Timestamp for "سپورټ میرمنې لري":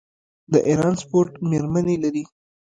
1.01-2.23